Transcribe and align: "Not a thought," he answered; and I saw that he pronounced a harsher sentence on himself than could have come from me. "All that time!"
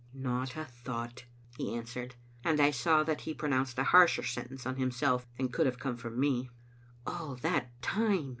"Not 0.15 0.55
a 0.55 0.65
thought," 0.65 1.25
he 1.57 1.75
answered; 1.75 2.15
and 2.43 2.59
I 2.59 2.71
saw 2.71 3.03
that 3.03 3.21
he 3.21 3.35
pronounced 3.35 3.77
a 3.77 3.83
harsher 3.83 4.23
sentence 4.23 4.65
on 4.65 4.77
himself 4.77 5.27
than 5.37 5.49
could 5.49 5.67
have 5.67 5.77
come 5.77 5.97
from 5.97 6.19
me. 6.19 6.49
"All 7.05 7.35
that 7.35 7.79
time!" 7.83 8.29